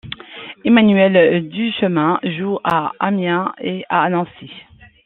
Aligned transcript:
Emmanuel 0.65 1.43
Duchemin 1.47 2.17
joue 2.23 2.57
à 2.63 2.91
Amiens 2.99 3.53
et 3.61 3.85
à 3.87 4.09
Nancy. 4.09 4.51